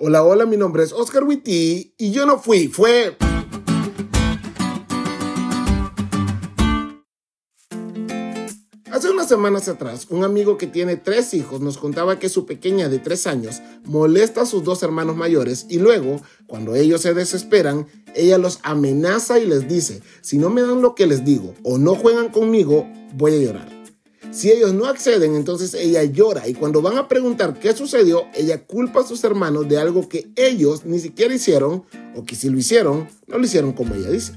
[0.00, 3.16] Hola, hola, mi nombre es Oscar Witty y yo no fui, fue...
[8.92, 12.88] Hace unas semanas atrás, un amigo que tiene tres hijos nos contaba que su pequeña
[12.88, 17.88] de tres años molesta a sus dos hermanos mayores y luego, cuando ellos se desesperan,
[18.14, 21.76] ella los amenaza y les dice, si no me dan lo que les digo o
[21.76, 23.77] no juegan conmigo, voy a llorar.
[24.30, 28.66] Si ellos no acceden, entonces ella llora y cuando van a preguntar qué sucedió, ella
[28.66, 32.58] culpa a sus hermanos de algo que ellos ni siquiera hicieron o que si lo
[32.58, 34.32] hicieron, no lo hicieron como ella dice.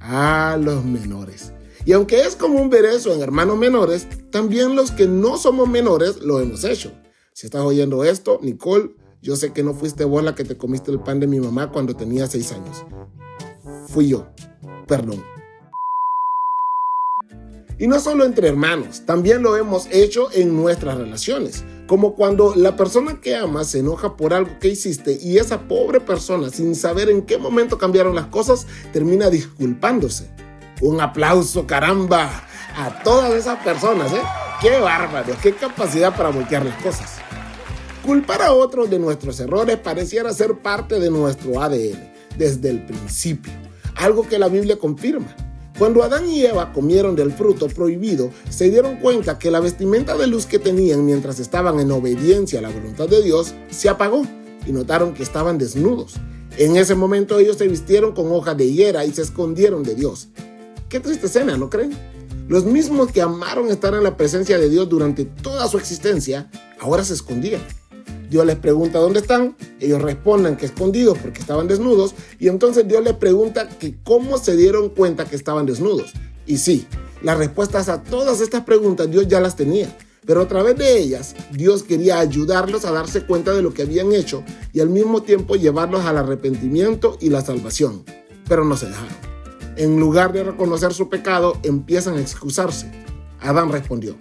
[0.00, 1.52] Ah, los menores.
[1.86, 6.20] Y aunque es común ver eso en hermanos menores, también los que no somos menores
[6.20, 6.92] lo hemos hecho.
[7.32, 10.90] Si estás oyendo esto, Nicole, yo sé que no fuiste vos la que te comiste
[10.90, 12.84] el pan de mi mamá cuando tenía seis años.
[13.88, 14.26] Fui yo.
[14.86, 15.24] Perdón.
[17.78, 21.64] Y no solo entre hermanos, también lo hemos hecho en nuestras relaciones.
[21.86, 26.00] Como cuando la persona que amas se enoja por algo que hiciste y esa pobre
[26.00, 30.30] persona, sin saber en qué momento cambiaron las cosas, termina disculpándose.
[30.80, 32.30] Un aplauso, caramba,
[32.76, 34.22] a todas esas personas, ¿eh?
[34.60, 37.18] Qué bárbaro, qué capacidad para voltear las cosas.
[38.04, 43.52] Culpar a otros de nuestros errores pareciera ser parte de nuestro ADN desde el principio,
[43.96, 45.34] algo que la Biblia confirma.
[45.78, 50.28] Cuando Adán y Eva comieron del fruto prohibido, se dieron cuenta que la vestimenta de
[50.28, 54.24] luz que tenían mientras estaban en obediencia a la voluntad de Dios se apagó
[54.66, 56.14] y notaron que estaban desnudos.
[56.58, 60.28] En ese momento ellos se vistieron con hojas de higuera y se escondieron de Dios.
[60.88, 61.92] Qué triste escena, ¿no creen?
[62.46, 67.02] Los mismos que amaron estar en la presencia de Dios durante toda su existencia, ahora
[67.02, 67.62] se escondían.
[68.34, 73.04] Dios les pregunta dónde están, ellos responden que escondidos porque estaban desnudos, y entonces Dios
[73.04, 76.12] les pregunta que cómo se dieron cuenta que estaban desnudos.
[76.44, 76.84] Y sí,
[77.22, 79.96] las respuestas a todas estas preguntas Dios ya las tenía,
[80.26, 84.12] pero a través de ellas Dios quería ayudarlos a darse cuenta de lo que habían
[84.12, 88.02] hecho y al mismo tiempo llevarlos al arrepentimiento y la salvación.
[88.48, 89.14] Pero no se dejaron.
[89.76, 92.90] En lugar de reconocer su pecado, empiezan a excusarse.
[93.38, 94.16] Adán respondió,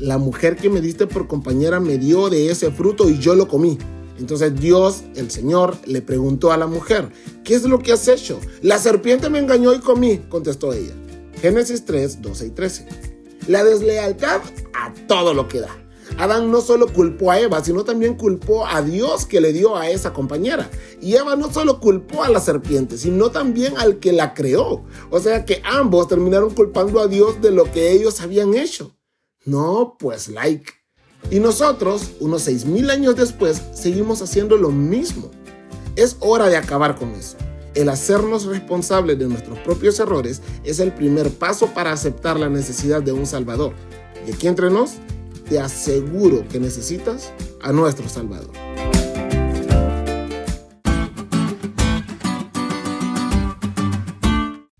[0.00, 3.48] la mujer que me diste por compañera me dio de ese fruto y yo lo
[3.48, 3.78] comí.
[4.18, 7.10] Entonces Dios, el Señor, le preguntó a la mujer,
[7.44, 8.40] ¿qué es lo que has hecho?
[8.62, 10.94] La serpiente me engañó y comí, contestó ella.
[11.40, 12.88] Génesis 3, 12 y 13.
[13.46, 14.40] La deslealtad
[14.74, 15.76] a todo lo que da.
[16.16, 19.88] Adán no solo culpó a Eva, sino también culpó a Dios que le dio a
[19.88, 20.68] esa compañera.
[21.00, 24.84] Y Eva no solo culpó a la serpiente, sino también al que la creó.
[25.10, 28.97] O sea que ambos terminaron culpando a Dios de lo que ellos habían hecho.
[29.48, 30.70] No, pues like.
[31.30, 35.30] Y nosotros, unos 6.000 años después, seguimos haciendo lo mismo.
[35.96, 37.38] Es hora de acabar con eso.
[37.74, 43.02] El hacernos responsables de nuestros propios errores es el primer paso para aceptar la necesidad
[43.02, 43.72] de un Salvador.
[44.26, 44.96] Y aquí entre nos,
[45.48, 47.32] te aseguro que necesitas
[47.62, 48.67] a nuestro Salvador.